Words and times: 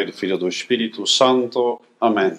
Pai, 0.00 0.06
do 0.06 0.12
Filho 0.14 0.36
e 0.36 0.38
do 0.38 0.48
Espírito 0.48 1.06
Santo. 1.06 1.78
Amém. 2.00 2.32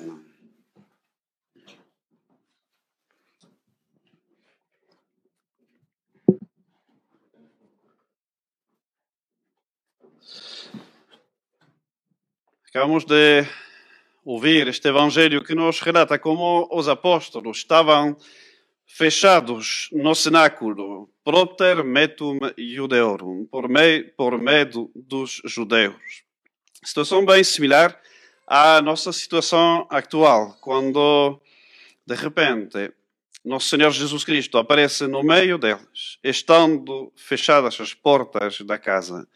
Acabamos 12.67 13.05
de 13.05 13.45
ouvir 14.25 14.67
este 14.67 14.88
Evangelho 14.88 15.44
que 15.44 15.53
nos 15.53 15.81
relata 15.81 16.17
como 16.17 16.67
os 16.72 16.88
apóstolos 16.88 17.58
estavam 17.58 18.17
fechados 18.88 19.88
no 19.91 20.16
cenáculo 20.16 21.12
Propter 21.23 21.84
Metum 21.84 22.39
Judeorum, 22.58 23.45
por, 23.45 23.70
meio, 23.70 24.12
por 24.16 24.41
medo 24.41 24.89
dos 24.95 25.44
judeus. 25.45 26.30
Situação 26.84 27.23
bem 27.23 27.44
similar 27.44 27.95
à 28.48 28.81
nossa 28.81 29.13
situação 29.13 29.85
atual, 29.88 30.58
quando 30.59 31.39
de 32.08 32.16
repente 32.16 32.91
nosso 33.45 33.70
Senhor 33.70 33.91
Jesus 33.91 34.23
Cristo 34.23 34.58
aparece 34.58 35.06
no 35.06 35.22
meio 35.22 35.59
deles, 35.59 36.17
estando 36.23 37.14
fechadas 37.16 37.80
as 37.80 37.94
portas 37.94 38.61
da 38.61 38.80
casa 38.80 39.28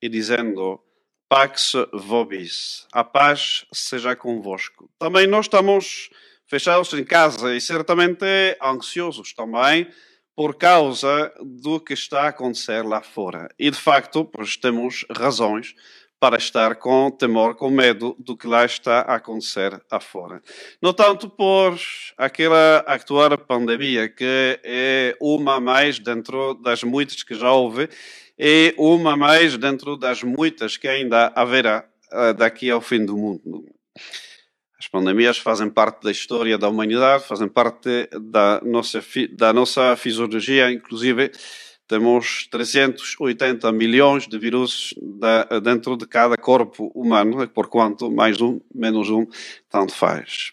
e 0.00 0.08
dizendo: 0.08 0.80
Pax 1.28 1.72
vobis, 1.92 2.86
a 2.92 3.02
paz 3.02 3.66
seja 3.72 4.14
convosco. 4.14 4.88
Também 5.00 5.26
nós 5.26 5.46
estamos 5.46 6.10
fechados 6.46 6.92
em 6.92 7.04
casa 7.04 7.56
e 7.56 7.60
certamente 7.60 8.24
ansiosos 8.62 9.32
também 9.32 9.90
por 10.36 10.54
causa 10.54 11.34
do 11.40 11.80
que 11.80 11.94
está 11.94 12.22
a 12.22 12.28
acontecer 12.28 12.82
lá 12.82 13.02
fora. 13.02 13.48
E 13.58 13.68
de 13.68 13.76
facto, 13.76 14.24
pois 14.24 14.56
temos 14.56 15.04
razões 15.10 15.74
para 16.20 16.36
estar 16.36 16.76
com 16.76 17.10
temor, 17.10 17.54
com 17.54 17.70
medo 17.70 18.16
do 18.18 18.36
que 18.36 18.46
lá 18.46 18.64
está 18.64 19.00
a 19.00 19.16
acontecer 19.16 19.80
afora. 19.90 20.42
Não 20.82 20.92
tanto 20.92 21.28
por 21.28 21.78
aquela 22.16 22.78
atual 22.86 23.38
pandemia, 23.38 24.08
que 24.08 24.58
é 24.64 25.16
uma 25.20 25.60
mais 25.60 25.98
dentro 25.98 26.54
das 26.54 26.82
muitas 26.82 27.22
que 27.22 27.34
já 27.34 27.52
houve, 27.52 27.88
e 28.38 28.74
uma 28.76 29.16
mais 29.16 29.56
dentro 29.56 29.96
das 29.96 30.22
muitas 30.22 30.76
que 30.76 30.88
ainda 30.88 31.32
haverá 31.34 31.84
eh, 32.12 32.32
daqui 32.32 32.70
ao 32.70 32.80
fim 32.80 33.04
do 33.04 33.16
mundo. 33.16 33.64
As 34.78 34.86
pandemias 34.86 35.38
fazem 35.38 35.68
parte 35.68 36.04
da 36.04 36.10
história 36.10 36.56
da 36.56 36.68
humanidade, 36.68 37.24
fazem 37.24 37.48
parte 37.48 38.08
da 38.12 38.60
nossa, 38.64 39.02
da 39.32 39.52
nossa 39.52 39.96
fisiologia, 39.96 40.70
inclusive 40.70 41.32
temos 41.88 42.46
380 42.50 43.72
milhões 43.72 44.28
de 44.28 44.38
vírus 44.38 44.94
dentro 45.62 45.96
de 45.96 46.06
cada 46.06 46.36
corpo 46.36 46.92
humano, 46.94 47.48
porquanto 47.48 48.10
mais 48.10 48.40
um, 48.40 48.60
menos 48.72 49.08
um, 49.08 49.26
tanto 49.70 49.94
faz. 49.94 50.52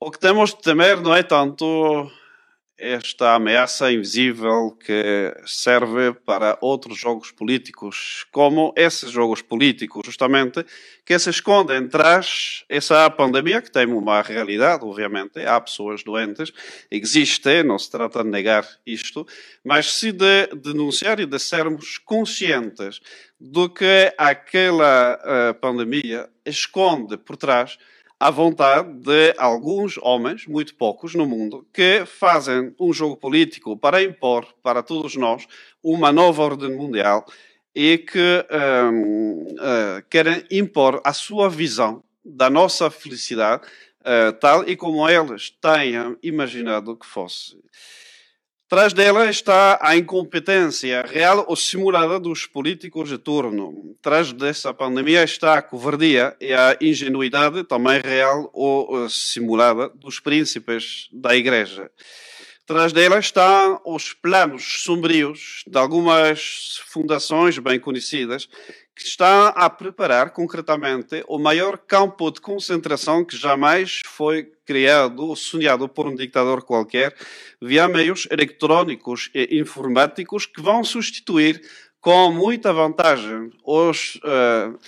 O 0.00 0.10
que 0.10 0.18
temos 0.18 0.50
de 0.50 0.60
temer 0.60 1.00
não 1.00 1.14
é 1.14 1.22
tanto 1.22 2.10
esta 2.76 3.34
ameaça 3.34 3.92
invisível 3.92 4.72
que 4.72 5.32
serve 5.46 6.12
para 6.12 6.58
outros 6.60 6.98
jogos 6.98 7.30
políticos, 7.30 8.26
como 8.32 8.72
esses 8.76 9.10
jogos 9.10 9.40
políticos, 9.40 10.02
justamente, 10.04 10.64
que 11.04 11.18
se 11.18 11.30
escondem 11.30 11.78
atrás 11.78 12.64
essa 12.68 13.08
pandemia, 13.10 13.62
que 13.62 13.70
tem 13.70 13.86
uma 13.86 14.20
realidade, 14.22 14.84
obviamente, 14.84 15.40
há 15.46 15.60
pessoas 15.60 16.02
doentes, 16.02 16.52
existe, 16.90 17.62
não 17.62 17.78
se 17.78 17.90
trata 17.90 18.24
de 18.24 18.30
negar 18.30 18.66
isto, 18.84 19.26
mas 19.62 19.92
se 19.92 20.10
de 20.10 20.48
denunciar 20.56 21.20
e 21.20 21.26
de 21.26 21.38
sermos 21.38 21.98
conscientes 21.98 23.00
do 23.38 23.68
que 23.68 24.12
aquela 24.18 25.18
uh, 25.22 25.54
pandemia 25.60 26.28
esconde 26.44 27.16
por 27.16 27.36
trás 27.36 27.78
à 28.18 28.30
vontade 28.30 28.92
de 29.00 29.34
alguns 29.36 29.98
homens, 29.98 30.46
muito 30.46 30.74
poucos 30.74 31.14
no 31.14 31.26
mundo, 31.26 31.66
que 31.72 32.04
fazem 32.06 32.74
um 32.78 32.92
jogo 32.92 33.16
político 33.16 33.76
para 33.76 34.02
impor 34.02 34.46
para 34.62 34.82
todos 34.82 35.16
nós 35.16 35.46
uma 35.82 36.12
nova 36.12 36.42
ordem 36.42 36.70
mundial 36.70 37.24
e 37.74 37.98
que 37.98 38.46
um, 38.92 39.42
uh, 39.42 39.56
eh, 39.60 40.04
querem 40.08 40.44
impor 40.50 41.00
a 41.04 41.12
sua 41.12 41.50
visão 41.50 42.04
da 42.24 42.48
nossa 42.48 42.88
felicidade, 42.88 43.66
uh, 44.00 44.32
tal 44.40 44.66
e 44.68 44.76
como 44.76 45.08
eles 45.08 45.50
tenham 45.60 46.16
imaginado 46.22 46.96
que 46.96 47.04
fosse. 47.04 47.58
Atrás 48.74 48.92
dela 48.92 49.30
está 49.30 49.78
a 49.80 49.96
incompetência 49.96 51.04
real 51.06 51.44
ou 51.46 51.54
simulada 51.54 52.18
dos 52.18 52.44
políticos 52.44 53.08
de 53.08 53.18
turno. 53.18 53.94
Atrás 54.00 54.32
dessa 54.32 54.74
pandemia 54.74 55.22
está 55.22 55.54
a 55.54 55.62
covardia 55.62 56.36
e 56.40 56.52
a 56.52 56.76
ingenuidade, 56.80 57.62
também 57.62 58.00
real 58.00 58.50
ou 58.52 59.08
simulada, 59.08 59.88
dos 59.90 60.18
príncipes 60.18 61.08
da 61.12 61.36
Igreja. 61.36 61.88
Atrás 62.64 62.92
dela 62.92 63.20
estão 63.20 63.80
os 63.86 64.12
planos 64.12 64.82
sombrios 64.82 65.62
de 65.68 65.78
algumas 65.78 66.80
fundações 66.88 67.56
bem 67.58 67.78
conhecidas 67.78 68.48
que 68.94 69.02
está 69.02 69.48
a 69.48 69.68
preparar 69.68 70.30
concretamente 70.30 71.24
o 71.26 71.38
maior 71.38 71.78
campo 71.78 72.30
de 72.30 72.40
concentração 72.40 73.24
que 73.24 73.36
jamais 73.36 74.00
foi 74.06 74.52
criado 74.64 75.26
ou 75.26 75.36
sonhado 75.36 75.88
por 75.88 76.06
um 76.06 76.14
ditador 76.14 76.62
qualquer, 76.62 77.14
via 77.60 77.88
meios 77.88 78.26
eletrónicos 78.30 79.30
e 79.34 79.58
informáticos 79.58 80.46
que 80.46 80.62
vão 80.62 80.84
substituir 80.84 81.60
com 82.04 82.30
muita 82.30 82.70
vantagem 82.70 83.50
os 83.64 84.16
uh, 84.16 84.78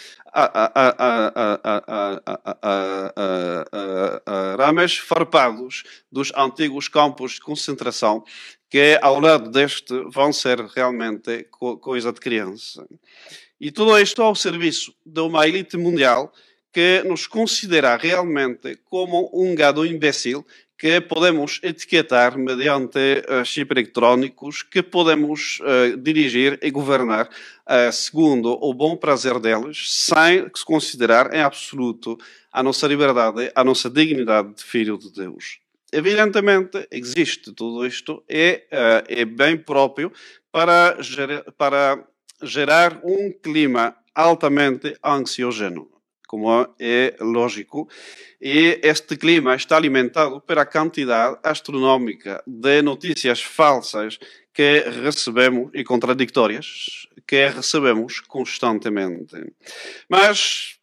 rames 4.59 4.99
farpados 4.99 5.82
dos 6.12 6.31
antigos 6.37 6.88
campos 6.88 7.32
de 7.32 7.41
concentração 7.41 8.22
que 8.69 8.99
ao 9.00 9.19
lado 9.19 9.50
deste 9.50 9.94
vão 10.10 10.31
ser 10.31 10.60
realmente 10.60 11.49
coisa 11.81 12.12
de 12.12 12.21
criança. 12.21 12.87
E 13.59 13.72
tudo 13.72 13.98
isto 13.98 14.21
ao 14.21 14.34
serviço 14.34 14.93
de 15.06 15.21
uma 15.22 15.48
elite 15.48 15.78
mundial 15.78 16.31
que 16.71 17.03
nos 17.06 17.27
considera 17.27 17.97
realmente 17.97 18.78
como 18.84 19.31
um 19.33 19.54
gado 19.54 19.87
imbecil 19.87 20.44
que 20.78 21.00
podemos 21.00 21.59
etiquetar 21.62 22.37
mediante 22.37 22.98
uh, 22.98 23.44
chip 23.44 23.72
eletrónicos, 23.72 24.62
que 24.62 24.82
podemos 24.82 25.59
uh, 25.60 25.97
dirigir 25.97 26.59
e 26.62 26.70
governar 26.70 27.28
uh, 27.28 27.91
segundo 27.91 28.53
o 28.60 28.75
bom 28.75 28.97
prazer 28.97 29.41
deles, 29.41 29.91
sem 29.91 30.47
se 30.54 30.65
considerar 30.65 31.34
em 31.34 31.41
absoluto 31.41 32.19
a 32.53 32.62
nossa 32.62 32.86
liberdade, 32.86 33.50
a 33.54 33.65
nossa 33.65 33.88
dignidade 33.88 34.54
de 34.54 34.62
filho 34.62 34.98
de 34.98 35.10
Deus. 35.12 35.59
Evidentemente, 35.92 36.86
existe 36.91 37.53
tudo 37.53 37.86
isto 37.86 38.22
e 38.28 38.65
é 38.70 39.25
bem 39.25 39.56
próprio 39.56 40.12
para, 40.50 41.00
ger 41.00 41.44
para 41.56 42.04
gerar 42.42 43.00
um 43.04 43.32
clima 43.32 43.97
altamente 44.15 44.97
ansiogeno, 45.04 45.88
como 46.26 46.75
é 46.78 47.16
lógico, 47.20 47.88
e 48.41 48.81
este 48.82 49.16
clima 49.16 49.54
está 49.54 49.77
alimentado 49.77 50.41
pela 50.41 50.66
quantidade 50.66 51.39
astronómica 51.42 52.42
de 52.47 52.83
notícias 52.83 53.42
falsas 53.42 54.18
que 54.53 54.80
recebemos 55.03 55.71
e 55.74 55.84
contraditórias 55.84 57.06
que 57.27 57.48
recebemos 57.48 58.21
constantemente. 58.21 59.36
Mas 60.09 60.78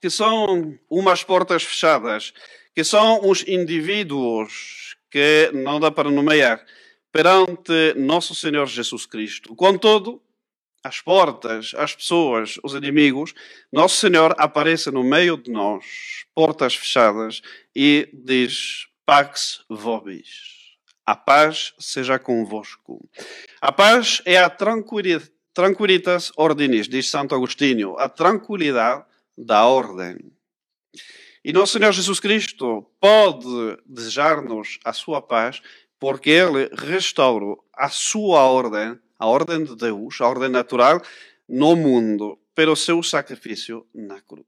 que 0.00 0.08
são 0.08 0.78
umas 0.88 1.24
portas 1.24 1.64
fechadas, 1.64 2.32
que 2.74 2.84
são 2.84 3.28
os 3.28 3.46
indivíduos 3.46 4.96
que 5.10 5.50
não 5.52 5.80
dá 5.80 5.90
para 5.90 6.10
nomear 6.10 6.64
perante 7.10 7.94
nosso 7.96 8.34
Senhor 8.34 8.66
Jesus 8.66 9.06
Cristo. 9.06 9.54
Contudo, 9.56 10.22
as 10.88 11.02
portas, 11.02 11.72
as 11.76 11.94
pessoas, 11.94 12.58
os 12.64 12.72
inimigos, 12.72 13.34
Nosso 13.70 13.96
Senhor 13.96 14.34
aparece 14.38 14.90
no 14.90 15.04
meio 15.04 15.36
de 15.36 15.50
nós, 15.50 16.24
portas 16.34 16.74
fechadas, 16.74 17.42
e 17.76 18.08
diz: 18.12 18.86
Pax 19.04 19.64
vobis. 19.68 20.56
A 21.04 21.14
paz 21.14 21.74
seja 21.78 22.18
convosco. 22.18 23.06
A 23.60 23.70
paz 23.70 24.22
é 24.24 24.38
a 24.38 24.50
tranquilitas 24.50 26.32
ordinis, 26.36 26.88
diz 26.88 27.08
Santo 27.08 27.34
Agostinho, 27.34 27.98
a 27.98 28.08
tranquilidade 28.08 29.04
da 29.36 29.66
ordem. 29.66 30.18
E 31.44 31.52
nosso 31.52 31.78
Senhor 31.78 31.92
Jesus 31.92 32.18
Cristo 32.18 32.90
pode 33.00 33.78
desejar-nos 33.86 34.78
a 34.84 34.92
sua 34.92 35.20
paz 35.20 35.60
porque 35.98 36.30
Ele 36.30 36.70
restaurou 36.74 37.62
a 37.74 37.88
sua 37.88 38.42
ordem 38.42 38.98
a 39.18 39.26
ordem 39.26 39.64
de 39.64 39.76
Deus, 39.76 40.20
a 40.20 40.28
ordem 40.28 40.48
natural, 40.48 41.02
no 41.48 41.74
mundo, 41.74 42.38
pelo 42.54 42.74
seu 42.74 43.02
sacrifício 43.02 43.86
na 43.94 44.20
cruz. 44.20 44.44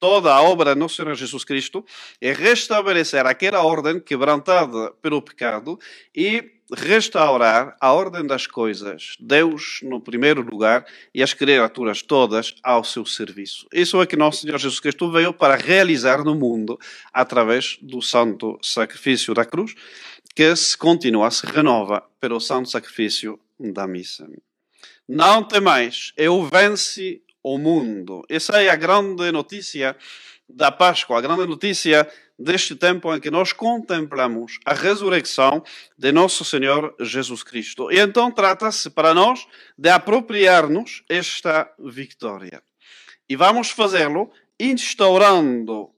Toda 0.00 0.34
a 0.34 0.42
obra 0.42 0.74
do 0.74 0.80
nosso 0.80 0.96
Senhor 0.96 1.14
Jesus 1.14 1.44
Cristo 1.44 1.84
é 2.20 2.32
restabelecer 2.32 3.24
aquela 3.24 3.62
ordem 3.62 4.00
quebrantada 4.00 4.90
pelo 5.00 5.22
pecado 5.22 5.78
e 6.12 6.42
restaurar 6.74 7.76
a 7.80 7.92
ordem 7.92 8.26
das 8.26 8.46
coisas, 8.46 9.14
Deus 9.20 9.78
no 9.82 10.00
primeiro 10.00 10.42
lugar 10.42 10.84
e 11.14 11.22
as 11.22 11.34
criaturas 11.34 12.02
todas 12.02 12.54
ao 12.64 12.82
seu 12.82 13.06
serviço. 13.06 13.66
Isso 13.72 14.02
é 14.02 14.06
que 14.06 14.16
nosso 14.16 14.40
Senhor 14.40 14.58
Jesus 14.58 14.80
Cristo 14.80 15.10
veio 15.10 15.32
para 15.32 15.54
realizar 15.54 16.24
no 16.24 16.34
mundo 16.34 16.78
através 17.12 17.78
do 17.80 18.02
santo 18.02 18.58
sacrifício 18.60 19.34
da 19.34 19.44
cruz, 19.44 19.74
que 20.34 20.56
se 20.56 20.76
continua, 20.76 21.30
se 21.30 21.46
renova 21.46 22.02
pelo 22.18 22.40
santo 22.40 22.70
sacrifício 22.70 23.38
da 23.70 23.86
missa. 23.86 24.26
Não 25.08 25.42
tem 25.44 25.60
mais, 25.60 26.12
eu 26.16 26.42
vence 26.44 27.22
o 27.42 27.58
mundo. 27.58 28.22
Essa 28.28 28.62
é 28.62 28.70
a 28.70 28.76
grande 28.76 29.30
notícia 29.30 29.96
da 30.48 30.70
Páscoa, 30.70 31.18
a 31.18 31.20
grande 31.20 31.46
notícia 31.46 32.08
deste 32.38 32.74
tempo 32.74 33.14
em 33.14 33.20
que 33.20 33.30
nós 33.30 33.52
contemplamos 33.52 34.58
a 34.64 34.74
ressurreição 34.74 35.62
de 35.96 36.12
nosso 36.12 36.44
Senhor 36.44 36.94
Jesus 37.00 37.42
Cristo. 37.42 37.90
E 37.90 37.98
então 37.98 38.30
trata-se 38.30 38.90
para 38.90 39.14
nós 39.14 39.46
de 39.78 39.88
apropriar-nos 39.88 41.04
esta 41.08 41.72
vitória. 41.78 42.62
E 43.28 43.36
vamos 43.36 43.70
fazê-lo 43.70 44.30
instaurando 44.58 45.90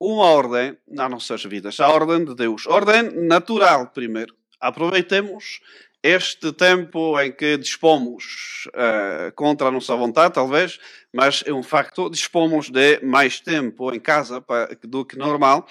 uma 0.00 0.24
ordem 0.24 0.76
nas 0.88 1.10
nossas 1.10 1.44
vidas, 1.44 1.78
a 1.78 1.88
ordem 1.88 2.24
de 2.24 2.34
Deus, 2.34 2.66
ordem 2.66 3.02
natural 3.26 3.88
primeiro. 3.88 4.34
Aproveitemos 4.60 5.60
este 6.02 6.52
tempo 6.52 7.18
em 7.20 7.30
que 7.30 7.56
dispomos 7.56 8.68
uh, 8.68 9.32
contra 9.34 9.68
a 9.68 9.70
nossa 9.70 9.94
vontade, 9.94 10.34
talvez, 10.34 10.78
mas 11.12 11.44
é 11.46 11.52
um 11.52 11.62
facto, 11.62 12.10
dispomos 12.10 12.70
de 12.70 13.00
mais 13.02 13.40
tempo 13.40 13.94
em 13.94 14.00
casa 14.00 14.40
para, 14.40 14.76
do 14.82 15.04
que 15.04 15.16
normal 15.16 15.66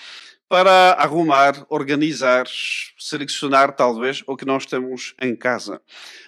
para 0.52 0.92
arrumar, 1.00 1.66
organizar, 1.70 2.46
selecionar 3.00 3.74
talvez 3.74 4.22
o 4.28 4.36
que 4.36 4.44
nós 4.44 4.66
temos 4.66 5.16
em 5.22 5.34
casa. 5.34 5.82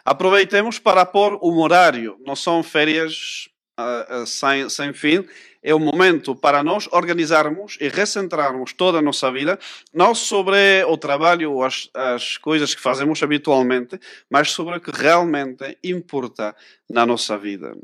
Aproveitemos 0.06 0.80
para 0.80 1.06
pôr 1.06 1.38
um 1.44 1.60
horário, 1.60 2.18
não 2.26 2.34
são 2.34 2.64
férias 2.64 3.50
uh, 3.80 4.25
sem, 4.25 4.70
sem 4.70 4.94
fim, 4.94 5.25
é 5.62 5.74
o 5.74 5.80
momento 5.80 6.36
para 6.36 6.64
nós 6.64 6.88
organizarmos 6.92 7.78
e 7.80 7.88
recentrarmos 7.88 8.74
toda 8.74 9.00
a 9.00 9.02
nossa 9.02 9.31
vida, 9.31 9.58
não 9.94 10.14
sobre 10.14 10.84
o 10.86 10.98
trabalho 10.98 11.54
ou 11.54 11.64
as, 11.64 11.90
as 11.94 12.38
coisas 12.38 12.75
que 12.75 12.81
fazemos 12.81 13.24
habitualmente, 13.24 14.00
mas 14.30 14.52
sobre 14.52 14.78
o 14.78 14.81
que 14.81 14.92
realmente 14.92 15.78
importa 15.84 16.56
na 16.90 17.06
nossa 17.06 17.38
vida. 17.38 17.75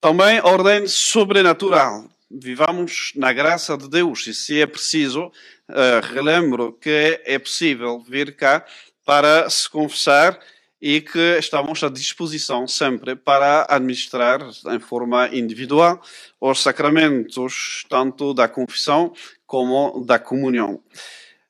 Também 0.00 0.40
ordem 0.40 0.86
sobrenatural. 0.86 2.08
Vivamos 2.30 3.12
na 3.16 3.32
graça 3.32 3.76
de 3.76 3.88
Deus 3.88 4.26
e, 4.26 4.34
se 4.34 4.60
é 4.60 4.66
preciso, 4.66 5.26
uh, 5.26 6.14
relembro 6.14 6.74
que 6.74 7.20
é 7.24 7.38
possível 7.38 7.98
vir 8.00 8.36
cá 8.36 8.64
para 9.04 9.48
se 9.48 9.68
confessar 9.68 10.38
e 10.80 11.00
que 11.00 11.36
estamos 11.38 11.82
à 11.82 11.88
disposição 11.88 12.66
sempre 12.66 13.16
para 13.16 13.66
administrar 13.68 14.40
em 14.66 14.78
forma 14.78 15.28
individual 15.28 16.00
os 16.40 16.62
sacramentos, 16.62 17.84
tanto 17.88 18.32
da 18.32 18.48
confissão 18.48 19.12
como 19.46 20.04
da 20.04 20.18
comunhão. 20.18 20.80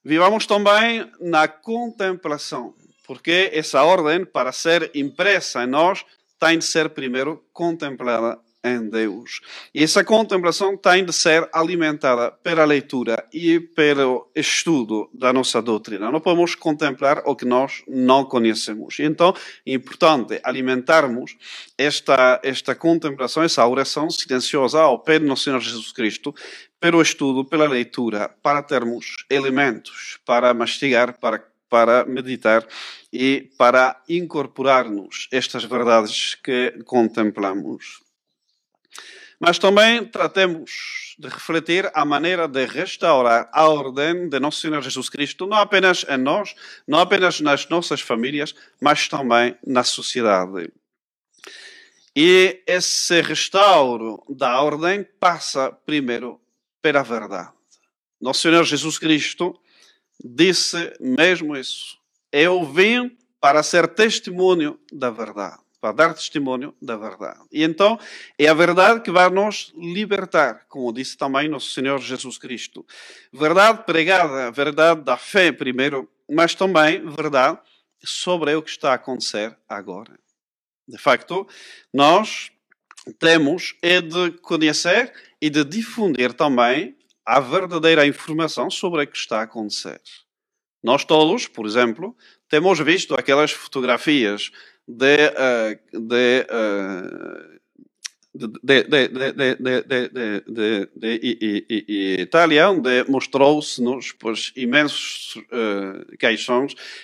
Vivamos 0.02 0.46
também 0.46 1.10
na 1.20 1.46
contemplação, 1.46 2.74
porque 3.06 3.50
essa 3.52 3.82
ordem, 3.82 4.24
para 4.24 4.52
ser 4.52 4.90
impressa 4.94 5.64
em 5.64 5.66
nós, 5.66 6.04
tem 6.38 6.58
de 6.58 6.64
ser 6.64 6.88
primeiro 6.90 7.44
contemplada 7.52 8.38
em 8.68 8.88
Deus. 8.88 9.40
E 9.74 9.82
essa 9.82 10.04
contemplação 10.04 10.76
tem 10.76 11.04
de 11.04 11.12
ser 11.12 11.48
alimentada 11.52 12.30
pela 12.30 12.64
leitura 12.64 13.26
e 13.32 13.60
pelo 13.60 14.30
estudo 14.34 15.08
da 15.12 15.32
nossa 15.32 15.60
doutrina. 15.62 16.10
Não 16.10 16.20
podemos 16.20 16.54
contemplar 16.54 17.22
o 17.24 17.34
que 17.34 17.44
nós 17.44 17.82
não 17.88 18.24
conhecemos. 18.24 19.00
Então, 19.00 19.34
é 19.66 19.72
importante 19.72 20.40
alimentarmos 20.42 21.36
esta, 21.76 22.40
esta 22.42 22.74
contemplação, 22.74 23.42
essa 23.42 23.66
oração 23.66 24.10
silenciosa 24.10 24.80
ao 24.80 24.98
pé 24.98 25.18
do 25.18 25.26
nosso 25.26 25.44
Senhor 25.44 25.60
Jesus 25.60 25.92
Cristo, 25.92 26.34
pelo 26.80 27.02
estudo, 27.02 27.44
pela 27.44 27.66
leitura, 27.66 28.28
para 28.42 28.62
termos 28.62 29.16
elementos 29.28 30.18
para 30.24 30.54
mastigar, 30.54 31.18
para 31.18 31.42
para 31.68 32.04
meditar 32.04 32.66
e 33.12 33.50
para 33.56 34.00
incorporar-nos 34.08 35.28
estas 35.30 35.64
verdades 35.64 36.34
que 36.34 36.82
contemplamos. 36.84 38.07
Mas 39.40 39.58
também 39.58 40.04
tratemos 40.04 41.14
de 41.18 41.28
refletir 41.28 41.90
a 41.94 42.04
maneira 42.04 42.48
de 42.48 42.64
restaurar 42.66 43.48
a 43.52 43.68
ordem 43.68 44.28
de 44.28 44.40
Nosso 44.40 44.60
Senhor 44.60 44.82
Jesus 44.82 45.08
Cristo, 45.08 45.46
não 45.46 45.56
apenas 45.56 46.04
em 46.08 46.16
nós, 46.16 46.54
não 46.86 46.98
apenas 46.98 47.40
nas 47.40 47.68
nossas 47.68 48.00
famílias, 48.00 48.54
mas 48.80 49.08
também 49.08 49.56
na 49.64 49.84
sociedade. 49.84 50.72
E 52.16 52.62
esse 52.66 53.20
restauro 53.20 54.24
da 54.28 54.60
ordem 54.60 55.04
passa 55.20 55.70
primeiro 55.70 56.40
pela 56.82 57.02
verdade. 57.02 57.52
Nosso 58.20 58.40
Senhor 58.40 58.64
Jesus 58.64 58.98
Cristo 58.98 59.56
disse 60.22 60.92
mesmo 61.00 61.56
isso. 61.56 61.96
Eu 62.32 62.64
vim 62.64 63.16
para 63.40 63.62
ser 63.62 63.86
testemunho 63.86 64.80
da 64.92 65.10
verdade 65.10 65.67
para 65.80 65.92
dar 65.92 66.14
testemunho 66.14 66.74
da 66.80 66.96
verdade. 66.96 67.40
E 67.52 67.62
então 67.62 67.98
é 68.38 68.48
a 68.48 68.54
verdade 68.54 69.00
que 69.00 69.10
vai 69.10 69.28
nos 69.30 69.72
libertar, 69.76 70.66
como 70.68 70.92
disse 70.92 71.16
também 71.16 71.48
nosso 71.48 71.70
Senhor 71.70 71.98
Jesus 72.00 72.38
Cristo. 72.38 72.84
Verdade 73.32 73.84
pregada, 73.84 74.50
verdade 74.50 75.02
da 75.02 75.16
fé 75.16 75.52
primeiro, 75.52 76.08
mas 76.28 76.54
também 76.54 77.04
verdade 77.08 77.58
sobre 78.04 78.54
o 78.54 78.62
que 78.62 78.70
está 78.70 78.92
a 78.92 78.94
acontecer 78.94 79.56
agora. 79.68 80.18
De 80.86 80.98
facto, 80.98 81.46
nós 81.92 82.50
temos 83.18 83.74
é 83.82 84.00
de 84.00 84.32
conhecer 84.38 85.12
e 85.40 85.50
de 85.50 85.64
difundir 85.64 86.32
também 86.32 86.96
a 87.24 87.40
verdadeira 87.40 88.06
informação 88.06 88.70
sobre 88.70 89.02
o 89.02 89.06
que 89.06 89.16
está 89.16 89.40
a 89.40 89.42
acontecer. 89.42 90.00
Nós 90.82 91.04
todos, 91.04 91.48
por 91.48 91.66
exemplo, 91.66 92.16
temos 92.48 92.78
visto 92.80 93.14
aquelas 93.14 93.50
fotografias 93.50 94.50
de, 94.86 95.30
de, 95.92 96.46
de, 98.62 98.86
de, 100.46 102.20
Itália, 102.20 102.70
onde 102.70 103.04
mostrou-se-nos 103.08 104.12
pois, 104.12 104.52
imensos 104.54 105.36
uh, 105.36 106.16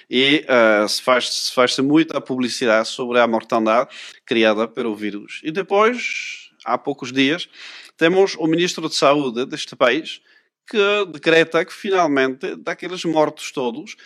e 0.08 0.46
uh, 0.46 0.88
se 0.88 1.02
faz-se 1.02 1.52
faz 1.52 1.78
muita 1.78 2.20
publicidade 2.20 2.88
sobre 2.88 3.18
a 3.18 3.26
mortandade 3.26 3.90
criada 4.24 4.68
pelo 4.68 4.94
vírus. 4.94 5.40
E 5.42 5.50
depois, 5.50 6.50
há 6.64 6.78
poucos 6.78 7.12
dias, 7.12 7.48
temos 7.96 8.36
o 8.38 8.46
Ministro 8.46 8.88
de 8.88 8.94
Saúde 8.94 9.44
deste 9.46 9.74
país 9.74 10.20
que 10.66 11.04
decreta 11.12 11.64
que 11.64 11.72
finalmente, 11.72 12.56
daqueles 12.56 13.04
mortos 13.04 13.52
todos, 13.52 13.96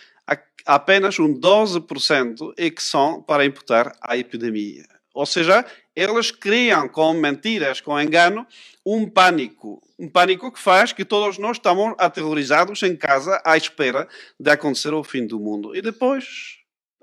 apenas 0.66 1.18
um 1.18 1.32
12% 1.32 2.52
é 2.56 2.68
que 2.68 2.82
são 2.82 3.22
para 3.22 3.44
imputar 3.44 3.96
à 4.02 4.16
epidemia. 4.16 4.84
Ou 5.14 5.26
seja, 5.26 5.64
eles 5.96 6.30
criam 6.30 6.88
com 6.88 7.12
mentiras, 7.14 7.80
com 7.80 7.98
engano, 8.00 8.46
um 8.84 9.08
pânico. 9.08 9.82
Um 9.98 10.08
pânico 10.08 10.52
que 10.52 10.60
faz 10.60 10.92
que 10.92 11.04
todos 11.04 11.38
nós 11.38 11.56
estamos 11.56 11.94
aterrorizados 11.98 12.82
em 12.82 12.94
casa 12.94 13.40
à 13.44 13.56
espera 13.56 14.06
de 14.38 14.50
acontecer 14.50 14.94
o 14.94 15.02
fim 15.02 15.26
do 15.26 15.40
mundo. 15.40 15.74
E 15.74 15.82
depois, 15.82 16.58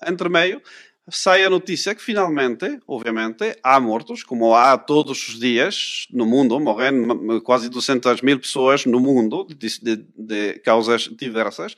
entre 0.08 0.30
meio, 0.30 0.62
sai 1.10 1.44
a 1.44 1.50
notícia 1.50 1.94
que 1.94 2.02
finalmente, 2.02 2.80
obviamente, 2.88 3.58
há 3.64 3.80
mortos, 3.80 4.24
como 4.24 4.56
há 4.56 4.78
todos 4.78 5.30
os 5.30 5.40
dias 5.40 6.08
no 6.12 6.26
mundo, 6.26 6.60
morrem 6.60 7.42
quase 7.42 7.70
200 7.70 8.22
mil 8.22 8.40
pessoas 8.40 8.86
no 8.86 9.00
mundo 9.00 9.46
de, 9.46 9.80
de, 9.80 10.06
de 10.18 10.60
causas 10.60 11.04
diversas 11.04 11.76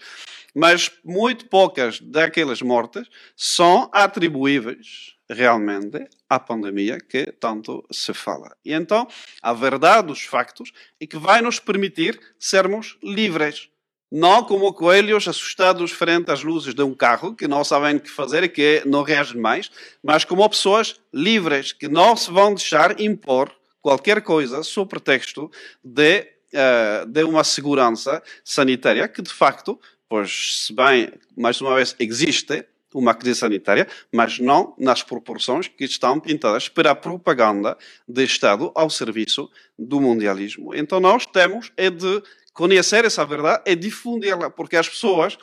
mas 0.58 0.92
muito 1.06 1.46
poucas 1.46 2.02
daquelas 2.02 2.64
mortes 2.64 3.08
são 3.36 3.92
atribuíveis 3.94 5.16
realmente 5.30 6.08
à 6.28 6.40
pandemia 6.40 6.98
que 7.00 7.32
tanto 7.34 7.86
se 7.92 8.12
fala. 8.12 8.56
E 8.66 8.74
então, 8.74 9.08
a 9.42 9.54
verdade 9.54 10.08
dos 10.08 10.24
factos 10.24 10.72
é 11.00 11.06
que 11.06 11.18
vai 11.18 11.42
nos 11.42 11.60
permitir 11.60 12.20
sermos 12.40 12.98
livres. 13.04 13.70
Não 14.12 14.44
como 14.44 14.74
coelhos 14.74 15.28
assustados 15.28 15.92
frente 15.92 16.32
às 16.32 16.44
luzes 16.44 16.74
de 16.74 16.82
um 16.82 16.94
carro, 16.94 17.36
que 17.36 17.48
não 17.48 17.64
sabem 17.64 17.98
o 17.98 18.00
que 18.00 18.10
fazer 18.10 18.44
e 18.44 18.50
que 18.50 18.82
não 18.86 19.04
reagem 19.04 19.40
mais, 19.40 19.70
mas 20.02 20.24
como 20.24 20.48
pessoas 20.50 21.00
livres, 21.14 21.74
que 21.74 21.90
não 21.90 22.16
se 22.16 22.32
vão 22.32 22.54
deixar 22.54 23.00
impor 23.02 23.52
qualquer 23.82 24.22
coisa 24.22 24.64
sob 24.64 24.90
pretexto 24.90 25.52
de, 25.84 26.28
uh, 26.54 27.06
de 27.06 27.24
uma 27.24 27.44
segurança 27.44 28.24
sanitária 28.44 29.08
que, 29.08 29.22
de 29.22 29.32
facto, 29.32 29.80
pois, 30.08 30.66
se 30.66 30.74
bem, 30.74 31.12
mais 31.36 31.60
uma 31.60 31.76
vez, 31.76 31.96
existe 32.00 32.66
uma 32.94 33.14
crise 33.14 33.40
sanitária, 33.40 33.88
mas 34.12 34.40
não 34.40 34.74
nas 34.78 35.04
proporções 35.04 35.68
que 35.68 35.84
estão 35.84 36.20
pintadas 36.20 36.70
para 36.70 36.92
a 36.92 36.96
propaganda 36.96 37.78
de 38.08 38.24
Estado 38.24 38.72
ao 38.74 38.90
serviço 38.90 39.50
do 39.78 40.00
mundialismo. 40.00 40.74
Então 40.74 41.00
nós 41.00 41.26
temos 41.26 41.72
é 41.76 41.90
de 41.90 42.24
conhecer 42.58 43.06
essa 43.06 43.24
verdade 43.24 43.62
e 43.68 43.76
difundi-la, 43.76 44.50
porque 44.50 44.76
as 44.76 44.90
pessoas 44.90 45.36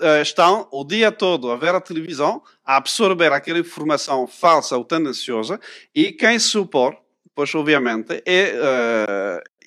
uh, 0.00 0.22
estão 0.22 0.68
o 0.70 0.84
dia 0.84 1.10
todo 1.10 1.50
a 1.50 1.56
ver 1.56 1.74
a 1.74 1.80
televisão, 1.80 2.40
a 2.64 2.76
absorver 2.76 3.32
aquela 3.32 3.58
informação 3.58 4.24
falsa 4.28 4.76
ou 4.76 4.84
tendenciosa, 4.84 5.58
e 5.92 6.12
quem 6.12 6.38
se 6.38 6.56
pois 7.34 7.52
obviamente, 7.56 8.22
é 8.24 8.54
uh, 8.54 9.57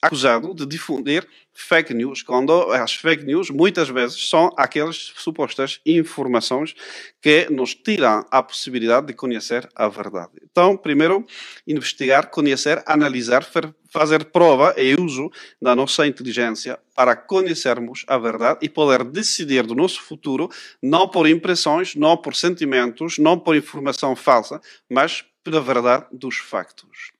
acusado 0.00 0.54
de 0.54 0.64
difundir 0.64 1.26
fake 1.52 1.92
news, 1.92 2.22
quando 2.22 2.52
as 2.72 2.94
fake 2.94 3.24
news 3.24 3.50
muitas 3.50 3.88
vezes 3.88 4.28
são 4.28 4.52
aquelas 4.56 5.12
supostas 5.16 5.80
informações 5.84 6.74
que 7.20 7.48
nos 7.50 7.74
tiram 7.74 8.24
a 8.30 8.42
possibilidade 8.42 9.08
de 9.08 9.12
conhecer 9.12 9.68
a 9.74 9.88
verdade. 9.88 10.32
Então, 10.42 10.76
primeiro, 10.76 11.26
investigar, 11.66 12.30
conhecer, 12.30 12.80
analisar, 12.86 13.44
fazer 13.90 14.26
prova 14.26 14.72
e 14.76 14.94
uso 14.94 15.30
da 15.60 15.74
nossa 15.74 16.06
inteligência 16.06 16.78
para 16.94 17.16
conhecermos 17.16 18.04
a 18.06 18.16
verdade 18.18 18.60
e 18.62 18.68
poder 18.68 19.02
decidir 19.02 19.66
do 19.66 19.74
nosso 19.74 20.00
futuro, 20.00 20.48
não 20.80 21.08
por 21.08 21.28
impressões, 21.28 21.96
não 21.96 22.16
por 22.16 22.36
sentimentos, 22.36 23.18
não 23.18 23.36
por 23.36 23.56
informação 23.56 24.14
falsa, 24.14 24.60
mas 24.88 25.24
pela 25.42 25.60
verdade 25.60 26.06
dos 26.12 26.36
factos. 26.36 27.10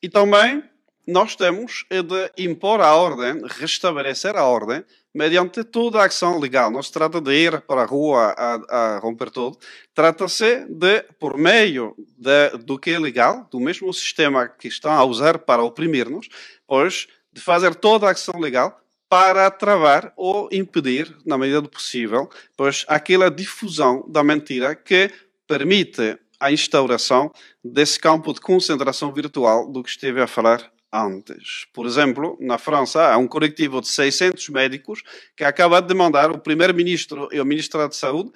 E 0.00 0.08
também 0.08 0.62
nós 1.06 1.36
temos 1.36 1.84
é 1.90 2.02
de 2.02 2.30
impor 2.38 2.80
a 2.80 2.94
ordem, 2.94 3.42
restabelecer 3.58 4.36
a 4.36 4.44
ordem, 4.44 4.84
mediante 5.14 5.62
toda 5.62 6.00
a 6.00 6.06
ação 6.06 6.38
legal. 6.38 6.70
Não 6.70 6.82
se 6.82 6.90
trata 6.90 7.20
de 7.20 7.32
ir 7.32 7.60
para 7.62 7.82
a 7.82 7.86
rua 7.86 8.34
a, 8.36 8.94
a 8.94 8.98
romper 8.98 9.30
tudo. 9.30 9.58
Trata-se 9.94 10.66
de, 10.68 11.02
por 11.20 11.36
meio 11.36 11.94
de, 12.18 12.58
do 12.64 12.78
que 12.78 12.90
é 12.90 12.98
legal, 12.98 13.46
do 13.50 13.60
mesmo 13.60 13.92
sistema 13.92 14.48
que 14.48 14.68
estão 14.68 14.92
a 14.92 15.04
usar 15.04 15.38
para 15.38 15.62
oprimir-nos, 15.62 16.28
pois 16.66 17.06
de 17.32 17.40
fazer 17.40 17.74
toda 17.74 18.08
a 18.08 18.12
ação 18.12 18.40
legal 18.40 18.80
para 19.08 19.50
travar 19.50 20.12
ou 20.16 20.48
impedir, 20.50 21.14
na 21.24 21.38
medida 21.38 21.60
do 21.60 21.68
possível, 21.68 22.28
pois 22.56 22.84
aquela 22.88 23.30
difusão 23.30 24.04
da 24.08 24.24
mentira 24.24 24.74
que 24.74 25.10
permite 25.46 26.18
a 26.40 26.50
instauração 26.50 27.30
desse 27.62 27.98
campo 27.98 28.32
de 28.32 28.40
concentração 28.40 29.12
virtual 29.12 29.70
do 29.70 29.82
que 29.82 29.90
esteve 29.90 30.20
a 30.20 30.26
falar 30.26 30.73
antes. 30.94 31.66
Por 31.72 31.86
exemplo, 31.86 32.38
na 32.40 32.56
França 32.56 33.12
há 33.12 33.18
um 33.18 33.26
coletivo 33.26 33.80
de 33.80 33.88
600 33.88 34.48
médicos 34.50 35.02
que 35.36 35.42
acaba 35.42 35.82
de 35.82 35.88
demandar 35.88 36.30
o 36.30 36.38
primeiro-ministro 36.38 37.28
e 37.32 37.40
o 37.40 37.44
ministro 37.44 37.80
da 37.80 37.90
Saúde 37.90 38.30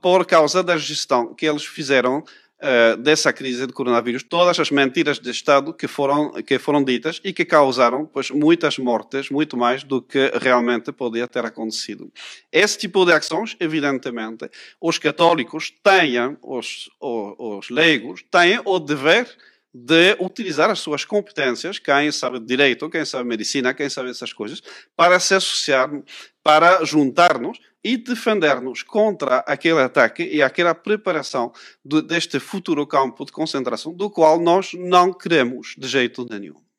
por 0.00 0.24
causa 0.24 0.62
da 0.62 0.76
gestão 0.76 1.34
que 1.34 1.46
eles 1.46 1.64
fizeram 1.64 2.18
uh, 2.60 2.96
dessa 2.96 3.32
crise 3.32 3.66
de 3.66 3.72
coronavírus, 3.72 4.22
todas 4.22 4.60
as 4.60 4.70
mentiras 4.70 5.18
de 5.18 5.30
Estado 5.30 5.74
que 5.74 5.88
foram, 5.88 6.30
que 6.42 6.60
foram 6.60 6.84
ditas 6.84 7.20
e 7.24 7.32
que 7.32 7.44
causaram 7.44 8.06
pois, 8.06 8.30
muitas 8.30 8.78
mortes, 8.78 9.28
muito 9.30 9.56
mais 9.56 9.82
do 9.82 10.00
que 10.00 10.30
realmente 10.40 10.92
podia 10.92 11.26
ter 11.26 11.44
acontecido. 11.44 12.12
Esse 12.52 12.78
tipo 12.78 13.04
de 13.04 13.12
ações, 13.12 13.56
evidentemente, 13.58 14.48
os 14.80 14.96
católicos 14.96 15.72
têm, 15.82 16.36
os, 16.40 16.88
os, 17.00 17.34
os 17.38 17.70
leigos, 17.70 18.24
têm 18.30 18.60
o 18.64 18.78
dever 18.78 19.26
de 19.72 20.16
utilizar 20.18 20.68
as 20.68 20.80
suas 20.80 21.04
competências, 21.04 21.78
quem 21.78 22.10
sabe 22.10 22.40
direito, 22.40 22.90
quem 22.90 23.04
sabe 23.04 23.28
medicina, 23.28 23.72
quem 23.72 23.88
sabe 23.88 24.10
essas 24.10 24.32
coisas, 24.32 24.62
para 24.96 25.20
se 25.20 25.34
associar, 25.34 25.90
para 26.42 26.84
juntar-nos 26.84 27.58
e 27.82 27.96
defender-nos 27.96 28.82
contra 28.82 29.38
aquele 29.38 29.80
ataque 29.80 30.22
e 30.22 30.42
aquela 30.42 30.74
preparação 30.74 31.52
de, 31.84 32.02
deste 32.02 32.38
futuro 32.38 32.86
campo 32.86 33.24
de 33.24 33.32
concentração, 33.32 33.92
do 33.94 34.10
qual 34.10 34.40
nós 34.40 34.72
não 34.74 35.12
queremos 35.12 35.74
de 35.78 35.88
jeito 35.88 36.26
nenhum. 36.28 36.69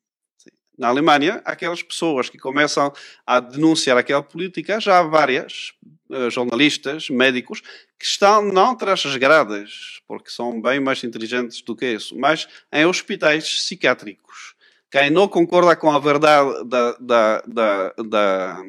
Na 0.78 0.88
Alemanha, 0.88 1.42
aquelas 1.44 1.82
pessoas 1.82 2.30
que 2.30 2.38
começam 2.38 2.92
a 3.26 3.40
denunciar 3.40 3.96
aquela 3.96 4.22
política, 4.22 4.80
já 4.80 4.98
há 4.98 5.02
várias 5.02 5.72
uh, 6.08 6.30
jornalistas, 6.30 7.10
médicos, 7.10 7.60
que 7.98 8.06
estão 8.06 8.42
não 8.42 8.70
atrás 8.70 9.02
das 9.02 9.16
grades, 9.16 10.00
porque 10.08 10.30
são 10.30 10.60
bem 10.60 10.80
mais 10.80 11.04
inteligentes 11.04 11.62
do 11.62 11.76
que 11.76 11.86
isso, 11.86 12.18
mas 12.18 12.48
em 12.72 12.86
hospitais 12.86 13.44
psiquiátricos. 13.44 14.54
Quem 14.90 15.10
não 15.10 15.26
concorda 15.26 15.74
com 15.74 15.90
a 15.90 15.98
verdade 15.98 16.64
da, 16.64 16.92
da, 17.00 17.42
da, 17.46 17.94
da 18.04 18.64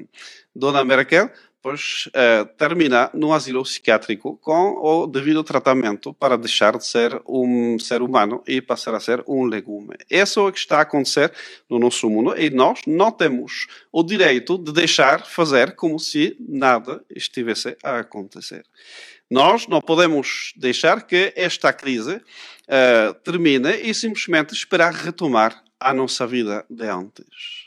Dona 0.56 0.86
Merkel 0.86 1.30
pois 1.64 2.08
uh, 2.08 2.46
termina 2.58 3.10
no 3.14 3.34
asilo 3.34 3.64
psiquiátrico 3.64 4.38
com 4.42 4.76
o 4.84 5.08
devido 5.08 5.42
tratamento 5.46 6.14
para 6.14 6.38
deixar 6.38 6.78
de 6.78 6.86
ser 6.86 7.22
um 7.26 7.80
ser 7.80 8.02
humano 8.02 8.44
e 8.46 8.62
passar 8.62 8.94
a 8.94 9.00
ser 9.00 9.24
um 9.26 9.46
legume. 9.46 9.96
Isso 10.12 10.42
é 10.42 10.44
o 10.44 10.52
que 10.52 10.60
está 10.60 10.80
a 10.80 10.82
acontecer 10.82 11.32
no 11.70 11.80
nosso 11.80 12.10
mundo 12.10 12.38
e 12.38 12.50
nós 12.50 12.82
não 12.86 13.10
temos 13.10 13.68
o 13.94 14.04
direito 14.04 14.58
de 14.58 14.74
deixar 14.74 15.26
fazer 15.26 15.74
como 15.74 15.98
se 15.98 16.36
nada 16.38 17.02
estivesse 17.10 17.78
a 17.82 18.00
acontecer. 18.00 18.66
Nós 19.32 19.66
não 19.66 19.80
podemos 19.80 20.54
deixar 20.58 21.08
que 21.08 21.32
esta 21.34 21.72
crise 21.72 22.16
uh, 22.18 23.14
termine 23.24 23.72
e 23.78 23.94
simplesmente 23.94 24.54
esperar 24.54 24.94
retomar 24.94 25.64
a 25.80 25.94
nossa 25.94 26.28
vida 26.28 26.66
de 26.70 26.88
antes 26.88 27.63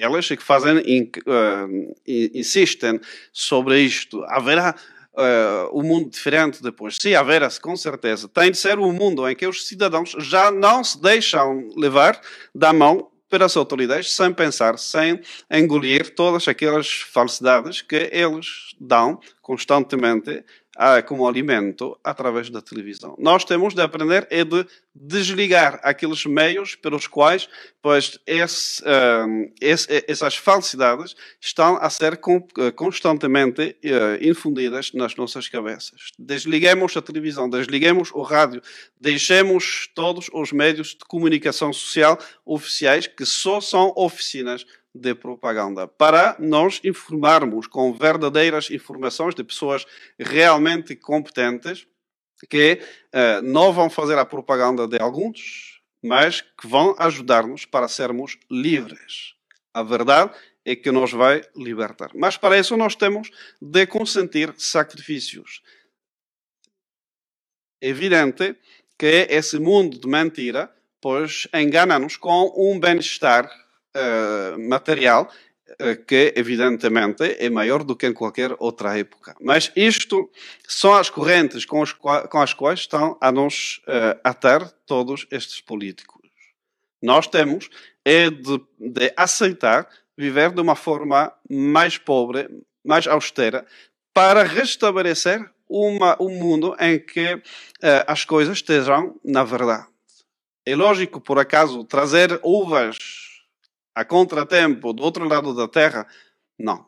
elas 0.00 0.26
que 0.28 0.42
fazem, 0.42 0.78
uh, 0.78 1.94
insistem 2.06 3.00
sobre 3.32 3.80
isto. 3.80 4.24
Haverá 4.24 4.74
uh, 5.14 5.78
um 5.78 5.82
mundo 5.82 6.10
diferente 6.10 6.62
depois. 6.62 6.96
Sim, 7.00 7.14
haverá, 7.14 7.48
com 7.60 7.76
certeza. 7.76 8.28
Tem 8.28 8.50
de 8.50 8.58
ser 8.58 8.78
um 8.78 8.92
mundo 8.92 9.28
em 9.28 9.34
que 9.34 9.46
os 9.46 9.66
cidadãos 9.66 10.16
já 10.18 10.50
não 10.50 10.82
se 10.82 11.00
deixam 11.00 11.68
levar 11.76 12.20
da 12.54 12.72
mão 12.72 13.10
pelas 13.28 13.56
autoridades 13.56 14.12
sem 14.12 14.32
pensar, 14.32 14.76
sem 14.76 15.20
engolir 15.48 16.14
todas 16.14 16.48
aquelas 16.48 16.90
falsidades 16.90 17.80
que 17.80 18.10
eles 18.12 18.74
dão 18.80 19.20
constantemente 19.40 20.44
como 21.06 21.28
alimento 21.28 21.98
através 22.02 22.48
da 22.48 22.62
televisão. 22.62 23.14
Nós 23.18 23.44
temos 23.44 23.74
de 23.74 23.82
aprender 23.82 24.26
é 24.30 24.44
de 24.44 24.66
desligar 24.94 25.78
aqueles 25.82 26.24
meios 26.24 26.74
pelos 26.74 27.06
quais 27.06 27.48
pois, 27.82 28.18
esse, 28.26 28.82
uh, 28.82 29.52
esse, 29.60 30.04
essas 30.06 30.36
falsidades 30.36 31.14
estão 31.40 31.76
a 31.80 31.88
ser 31.88 32.18
constantemente 32.74 33.76
uh, 33.84 34.28
infundidas 34.28 34.92
nas 34.92 35.14
nossas 35.16 35.48
cabeças. 35.48 36.10
Desliguemos 36.18 36.96
a 36.96 37.02
televisão, 37.02 37.48
desliguemos 37.48 38.10
o 38.12 38.22
rádio, 38.22 38.62
deixemos 39.00 39.88
todos 39.94 40.28
os 40.32 40.52
meios 40.52 40.88
de 40.88 41.04
comunicação 41.06 41.72
social 41.72 42.18
oficiais 42.44 43.06
que 43.06 43.24
só 43.24 43.60
são 43.60 43.92
oficinas 43.96 44.66
de 44.94 45.14
propaganda, 45.14 45.86
para 45.86 46.36
nós 46.38 46.80
informarmos 46.82 47.66
com 47.66 47.92
verdadeiras 47.92 48.70
informações 48.70 49.34
de 49.34 49.44
pessoas 49.44 49.86
realmente 50.18 50.96
competentes 50.96 51.86
que 52.48 52.80
uh, 53.14 53.42
não 53.42 53.72
vão 53.72 53.88
fazer 53.88 54.18
a 54.18 54.24
propaganda 54.24 54.88
de 54.88 55.00
alguns, 55.00 55.80
mas 56.02 56.40
que 56.40 56.66
vão 56.66 56.94
ajudar-nos 56.98 57.64
para 57.64 57.86
sermos 57.86 58.38
livres. 58.50 59.34
A 59.72 59.82
verdade 59.82 60.32
é 60.64 60.74
que 60.74 60.90
nos 60.90 61.12
vai 61.12 61.42
libertar. 61.56 62.10
Mas 62.14 62.36
para 62.36 62.58
isso 62.58 62.76
nós 62.76 62.96
temos 62.96 63.30
de 63.60 63.86
consentir 63.86 64.54
sacrifícios. 64.56 65.62
É 67.80 67.88
evidente 67.88 68.56
que 68.98 69.26
esse 69.30 69.58
mundo 69.58 69.98
de 69.98 70.06
mentira, 70.06 70.74
pois 71.00 71.46
engana-nos 71.54 72.16
com 72.16 72.52
um 72.56 72.78
bem-estar 72.78 73.48
material 74.58 75.30
uh, 75.70 76.04
que, 76.04 76.32
evidentemente, 76.36 77.36
é 77.38 77.48
maior 77.48 77.84
do 77.84 77.96
que 77.96 78.06
em 78.06 78.12
qualquer 78.12 78.54
outra 78.58 78.98
época. 78.98 79.34
Mas 79.40 79.70
isto 79.76 80.30
são 80.66 80.94
as 80.94 81.10
correntes 81.10 81.64
com, 81.64 81.80
os, 81.80 81.92
com 81.92 82.40
as 82.40 82.54
quais 82.54 82.80
estão 82.80 83.16
a 83.20 83.30
nos 83.30 83.80
uh, 83.86 84.18
atar 84.24 84.70
todos 84.86 85.26
estes 85.30 85.60
políticos. 85.60 86.20
Nós 87.02 87.26
temos 87.26 87.68
é 88.04 88.30
de, 88.30 88.60
de 88.78 89.12
aceitar 89.16 89.88
viver 90.16 90.52
de 90.52 90.60
uma 90.60 90.76
forma 90.76 91.32
mais 91.48 91.96
pobre, 91.96 92.48
mais 92.84 93.06
austera, 93.06 93.66
para 94.12 94.42
restabelecer 94.42 95.48
uma, 95.68 96.16
um 96.20 96.30
mundo 96.30 96.76
em 96.78 96.98
que 96.98 97.34
uh, 97.34 97.40
as 98.06 98.24
coisas 98.24 98.58
estejam 98.58 99.18
na 99.24 99.44
verdade. 99.44 99.86
É 100.66 100.76
lógico, 100.76 101.20
por 101.20 101.38
acaso, 101.38 101.84
trazer 101.84 102.38
uvas 102.42 102.98
a 104.00 104.04
contratempo 104.04 104.94
do 104.94 105.02
outro 105.02 105.28
lado 105.28 105.54
da 105.54 105.68
Terra, 105.68 106.06
não. 106.58 106.86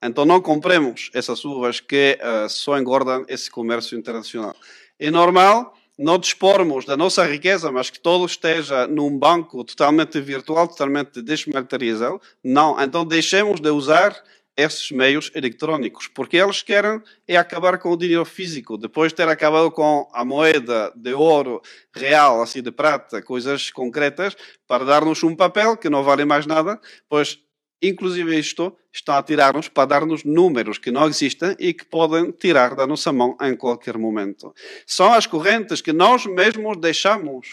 Então 0.00 0.24
não 0.24 0.40
compremos 0.40 1.10
essas 1.12 1.44
uvas 1.44 1.80
que 1.80 2.16
uh, 2.22 2.48
só 2.48 2.78
engordam 2.78 3.24
esse 3.26 3.50
comércio 3.50 3.98
internacional. 3.98 4.54
É 4.98 5.10
normal 5.10 5.74
não 5.98 6.16
dispormos 6.16 6.84
da 6.84 6.96
nossa 6.96 7.24
riqueza, 7.24 7.72
mas 7.72 7.90
que 7.90 7.98
todo 7.98 8.24
esteja 8.24 8.86
num 8.86 9.18
banco 9.18 9.64
totalmente 9.64 10.20
virtual, 10.20 10.68
totalmente 10.68 11.20
desmaterializado. 11.20 12.20
Não. 12.42 12.80
Então 12.80 13.04
deixemos 13.04 13.60
de 13.60 13.70
usar 13.70 14.14
esses 14.56 14.90
meios 14.90 15.30
eletrônicos, 15.34 16.06
porque 16.06 16.36
eles 16.36 16.62
querem 16.62 17.02
é 17.26 17.36
acabar 17.36 17.78
com 17.78 17.90
o 17.90 17.96
dinheiro 17.96 18.24
físico, 18.24 18.78
depois 18.78 19.12
de 19.12 19.16
ter 19.16 19.28
acabado 19.28 19.70
com 19.70 20.08
a 20.12 20.24
moeda 20.24 20.92
de 20.94 21.12
ouro 21.12 21.60
real, 21.94 22.40
assim 22.40 22.62
de 22.62 22.70
prata, 22.70 23.20
coisas 23.22 23.70
concretas, 23.70 24.36
para 24.66 24.84
dar-nos 24.84 25.22
um 25.22 25.34
papel 25.34 25.76
que 25.76 25.90
não 25.90 26.04
vale 26.04 26.24
mais 26.24 26.46
nada, 26.46 26.80
pois 27.08 27.38
Inclusive 27.86 28.38
isto 28.38 28.74
está 28.90 29.18
a 29.18 29.22
tirar-nos 29.22 29.68
para 29.68 29.84
dar-nos 29.86 30.24
números 30.24 30.78
que 30.78 30.90
não 30.90 31.06
existem 31.06 31.54
e 31.58 31.74
que 31.74 31.84
podem 31.84 32.30
tirar 32.32 32.74
da 32.74 32.86
nossa 32.86 33.12
mão 33.12 33.36
em 33.42 33.54
qualquer 33.54 33.98
momento. 33.98 34.54
São 34.86 35.12
as 35.12 35.26
correntes 35.26 35.82
que 35.82 35.92
nós 35.92 36.24
mesmos 36.24 36.78
deixamos 36.78 37.46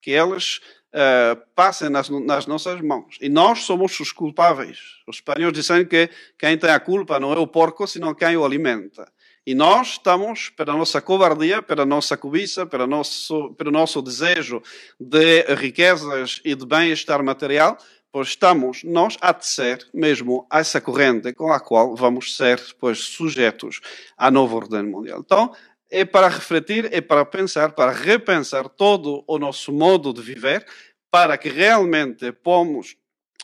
que 0.00 0.12
elas 0.12 0.60
uh, 0.96 1.40
passem 1.54 1.90
nas, 1.90 2.08
nas, 2.08 2.46
nossas 2.46 2.80
mãos. 2.80 3.18
E 3.20 3.28
nós 3.28 3.60
somos 3.60 3.98
os 4.00 4.10
culpáveis. 4.10 4.78
Os 5.06 5.16
espanhóis 5.16 5.52
dizem 5.52 5.84
que 5.84 6.08
quem 6.38 6.56
tem 6.56 6.70
a 6.70 6.80
culpa 6.80 7.20
não 7.20 7.32
é 7.32 7.38
o 7.38 7.46
porco, 7.46 7.86
senão 7.86 8.14
quem 8.14 8.36
o 8.36 8.44
alimenta. 8.44 9.06
E 9.46 9.54
nós 9.54 9.90
estamos, 9.90 10.48
pela 10.48 10.72
nossa 10.72 11.00
covardia, 11.00 11.62
pela 11.62 11.86
nossa 11.86 12.16
cobiça, 12.16 12.66
pelo 12.66 12.86
nosso, 12.86 13.54
pelo 13.54 13.70
nosso 13.70 14.02
desejo 14.02 14.60
de 14.98 15.42
riquezas 15.54 16.40
e 16.44 16.54
de 16.54 16.66
bem-estar 16.66 17.22
material, 17.22 17.78
pois 18.10 18.28
estamos 18.28 18.82
nós 18.82 19.16
a 19.20 19.32
tecer 19.32 19.86
mesmo 19.94 20.46
essa 20.50 20.80
corrente 20.80 21.32
com 21.32 21.52
a 21.52 21.60
qual 21.60 21.94
vamos 21.94 22.36
ser 22.36 22.60
pois, 22.80 22.98
sujeitos 22.98 23.80
à 24.16 24.30
nova 24.32 24.56
ordem 24.56 24.82
mundial. 24.82 25.20
Então, 25.20 25.52
é 25.90 26.04
para 26.04 26.28
refletir, 26.28 26.92
é 26.92 27.00
para 27.00 27.24
pensar, 27.24 27.72
para 27.72 27.92
repensar 27.92 28.68
todo 28.68 29.24
o 29.26 29.38
nosso 29.38 29.72
modo 29.72 30.12
de 30.12 30.20
viver, 30.20 30.66
para 31.10 31.38
que 31.38 31.48
realmente 31.48 32.32
pomos, 32.32 32.96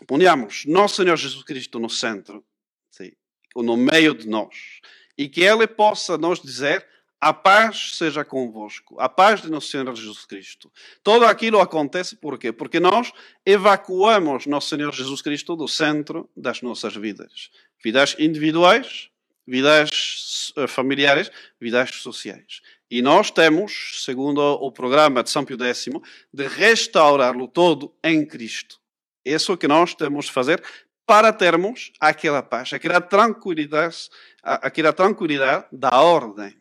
ponhamos 0.06 0.64
nosso 0.66 0.96
Senhor 0.96 1.16
Jesus 1.16 1.44
Cristo 1.44 1.78
no 1.78 1.88
centro, 1.88 2.44
sim, 2.90 3.12
no 3.54 3.76
meio 3.76 4.14
de 4.14 4.28
nós 4.28 4.80
e 5.16 5.28
que 5.28 5.42
Ele 5.42 5.66
possa 5.66 6.16
nos 6.16 6.40
dizer: 6.40 6.86
a 7.20 7.32
paz 7.32 7.92
seja 7.94 8.24
convosco, 8.24 8.98
a 8.98 9.08
paz 9.08 9.42
de 9.42 9.50
nosso 9.50 9.68
Senhor 9.68 9.94
Jesus 9.94 10.24
Cristo. 10.24 10.70
Tudo 11.02 11.24
aquilo 11.24 11.60
acontece 11.60 12.16
por 12.16 12.38
quê? 12.38 12.52
Porque 12.52 12.80
nós 12.80 13.12
evacuamos 13.46 14.46
nosso 14.46 14.68
Senhor 14.68 14.92
Jesus 14.92 15.22
Cristo 15.22 15.54
do 15.54 15.68
centro 15.68 16.28
das 16.36 16.62
nossas 16.62 16.96
vidas. 16.96 17.50
Vidas 17.82 18.16
individuais, 18.18 19.10
vidas 19.46 20.52
eh, 20.56 20.66
familiares, 20.66 21.30
vidas 21.60 21.90
sociais. 21.96 22.60
E 22.90 23.00
nós 23.00 23.30
temos, 23.30 24.02
segundo 24.04 24.40
o 24.40 24.70
programa 24.70 25.22
de 25.22 25.30
São 25.30 25.44
Pio 25.44 25.56
X, 25.62 25.88
de 26.32 26.46
restaurá-lo 26.46 27.48
todo 27.48 27.94
em 28.04 28.26
Cristo. 28.26 28.78
Isso 29.24 29.56
que 29.56 29.68
nós 29.68 29.94
temos 29.94 30.26
de 30.26 30.32
fazer 30.32 30.62
para 31.06 31.32
termos 31.32 31.92
aquela 32.00 32.42
paz, 32.42 32.72
aquela 32.72 33.00
tranquilidade, 33.00 34.08
aquela 34.42 34.92
tranquilidade 34.92 35.66
da 35.72 36.00
ordem. 36.00 36.56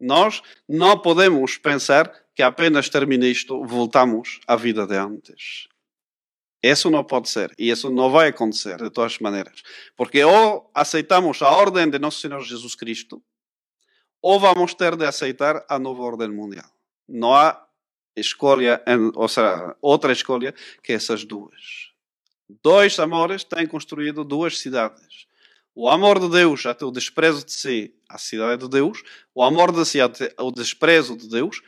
Nós 0.00 0.42
não 0.68 0.98
podemos 0.98 1.56
pensar 1.56 2.12
que 2.34 2.42
apenas 2.42 2.88
termina 2.88 3.26
isto, 3.26 3.64
voltamos 3.64 4.40
à 4.46 4.56
vida 4.56 4.86
de 4.86 4.96
antes. 4.96 5.68
Isso 6.70 6.90
não 6.90 7.04
pode 7.04 7.28
ser. 7.28 7.52
E 7.58 7.70
isso 7.70 7.90
não 7.90 8.10
vai 8.10 8.28
acontecer 8.28 8.76
de 8.76 8.90
todas 8.90 9.12
as 9.12 9.18
maneiras. 9.18 9.62
Porque 9.96 10.22
ou 10.24 10.70
aceitamos 10.74 11.40
a 11.42 11.50
ordem 11.50 11.88
de 11.88 11.98
nosso 11.98 12.20
Senhor 12.20 12.40
Jesus 12.42 12.74
Cristo, 12.74 13.22
ou 14.20 14.40
vamos 14.40 14.74
ter 14.74 14.96
de 14.96 15.04
aceitar 15.04 15.64
a 15.68 15.78
nova 15.78 16.02
ordem 16.02 16.28
mundial. 16.28 16.70
Não 17.08 17.34
há 17.34 17.64
escolha, 18.16 18.82
ou 19.14 19.28
seja, 19.28 19.76
outra 19.80 20.12
escolha 20.12 20.54
que 20.82 20.92
essas 20.92 21.24
duas. 21.24 21.92
Dois 22.62 22.98
amores 22.98 23.44
têm 23.44 23.66
construído 23.66 24.24
duas 24.24 24.58
cidades. 24.58 25.26
O 25.74 25.88
amor 25.88 26.18
de 26.18 26.28
Deus 26.30 26.64
até 26.64 26.84
o 26.84 26.90
desprezo 26.90 27.44
de 27.44 27.52
si, 27.52 27.94
a 28.08 28.18
cidade 28.18 28.62
de 28.62 28.68
Deus. 28.68 29.02
O 29.34 29.42
amor 29.42 29.70
de 29.72 29.84
si 29.84 30.00
até 30.00 30.32
o 30.38 30.50
desprezo 30.50 31.16
de 31.16 31.28
Deus, 31.28 31.60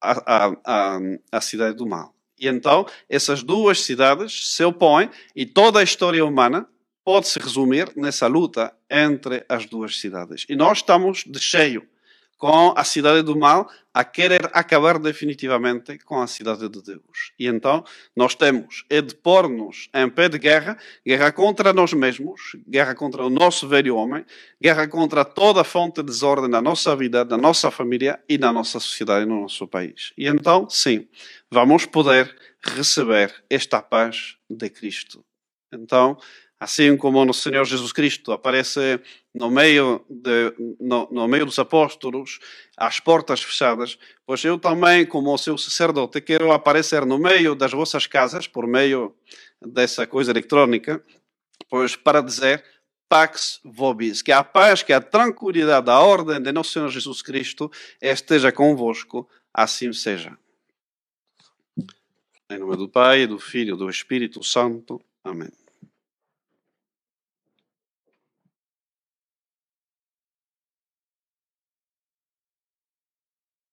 a, 0.00 0.46
a, 0.46 0.56
a, 0.64 0.98
a 1.30 1.40
cidade 1.40 1.76
do 1.76 1.86
mal. 1.86 2.14
E 2.40 2.48
então, 2.48 2.86
essas 3.08 3.42
duas 3.42 3.82
cidades 3.82 4.54
se 4.54 4.64
opõem 4.64 5.10
e 5.36 5.44
toda 5.44 5.80
a 5.80 5.82
história 5.82 6.24
humana 6.24 6.66
pode 7.04 7.28
se 7.28 7.38
resumir 7.38 7.92
nessa 7.96 8.26
luta 8.26 8.72
entre 8.90 9.44
as 9.48 9.66
duas 9.66 10.00
cidades. 10.00 10.46
E 10.48 10.56
nós 10.56 10.78
estamos 10.78 11.24
de 11.26 11.38
cheio 11.38 11.86
com 12.40 12.72
a 12.74 12.82
cidade 12.84 13.20
do 13.22 13.36
mal 13.36 13.70
a 13.92 14.02
querer 14.02 14.48
acabar 14.54 14.98
definitivamente 14.98 15.98
com 15.98 16.22
a 16.22 16.26
cidade 16.26 16.66
de 16.70 16.82
Deus. 16.82 17.32
E 17.38 17.46
então 17.46 17.84
nós 18.16 18.34
temos 18.34 18.86
é 18.88 19.02
de 19.02 19.14
pôr-nos 19.14 19.90
em 19.94 20.08
pé 20.08 20.26
de 20.26 20.38
guerra, 20.38 20.78
guerra 21.06 21.30
contra 21.32 21.70
nós 21.74 21.92
mesmos, 21.92 22.56
guerra 22.66 22.94
contra 22.94 23.22
o 23.26 23.28
nosso 23.28 23.68
velho 23.68 23.94
homem, 23.94 24.24
guerra 24.60 24.88
contra 24.88 25.22
toda 25.22 25.62
fonte 25.62 25.96
de 25.96 26.04
desordem 26.04 26.48
na 26.48 26.62
nossa 26.62 26.96
vida, 26.96 27.26
na 27.26 27.36
nossa 27.36 27.70
família 27.70 28.18
e 28.26 28.38
na 28.38 28.50
nossa 28.50 28.80
sociedade, 28.80 29.26
no 29.26 29.42
nosso 29.42 29.68
país. 29.68 30.14
E 30.16 30.26
então, 30.26 30.66
sim, 30.70 31.06
vamos 31.50 31.84
poder 31.84 32.34
receber 32.64 33.34
esta 33.50 33.82
paz 33.82 34.36
de 34.48 34.70
Cristo. 34.70 35.22
Então, 35.70 36.16
assim 36.60 36.94
como 36.94 37.24
o 37.24 37.32
Senhor 37.32 37.64
Jesus 37.64 37.90
Cristo 37.90 38.32
aparece 38.32 39.00
no 39.34 39.50
meio, 39.50 40.04
de, 40.10 40.54
no, 40.78 41.08
no, 41.10 41.26
meio 41.26 41.46
dos 41.46 41.58
apóstolos, 41.58 42.38
às 42.76 43.00
portas 43.00 43.42
fechadas, 43.42 43.98
pois 44.26 44.44
eu 44.44 44.58
também, 44.58 45.06
como 45.06 45.36
seu 45.38 45.56
sacerdote, 45.56 46.20
quero 46.20 46.52
aparecer 46.52 47.06
no 47.06 47.18
meio 47.18 47.54
das 47.54 47.72
vossas 47.72 48.06
casas, 48.06 48.46
por 48.46 48.66
meio 48.66 49.14
dessa 49.64 50.06
coisa 50.06 50.32
eletrônica, 50.32 51.02
pois 51.70 51.96
para 51.96 52.20
dizer 52.20 52.62
Pax 53.08 53.60
Vobis, 53.64 54.20
que 54.20 54.30
a 54.30 54.44
paz, 54.44 54.82
que 54.82 54.92
a 54.92 55.00
tranquilidade, 55.00 55.90
a 55.90 55.98
ordem 55.98 56.42
de 56.42 56.52
nosso 56.52 56.72
Senhor 56.72 56.90
Jesus 56.90 57.22
Cristo 57.22 57.72
esteja 58.02 58.52
convosco, 58.52 59.26
assim 59.52 59.92
seja. 59.94 60.36
Em 62.50 62.58
nome 62.58 62.76
do 62.76 62.88
Pai, 62.88 63.26
do 63.26 63.38
Filho 63.38 63.74
e 63.74 63.78
do 63.78 63.88
Espírito 63.88 64.44
Santo. 64.44 65.00
Amém. 65.24 65.59